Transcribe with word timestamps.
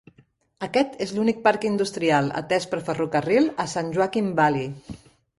Aquest 0.67 0.93
és 1.05 1.11
l'únic 1.17 1.41
parc 1.47 1.67
industrial 1.67 2.31
atès 2.41 2.65
per 2.71 2.79
ferrocarril 2.87 3.51
a 3.65 3.67
San 3.75 3.91
Joaquin 3.99 4.33
Valley. 4.41 4.97